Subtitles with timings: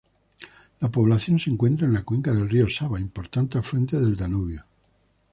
[0.79, 4.65] La población se encuentra en la cuenca del río Sava, importante afluente del Danubio.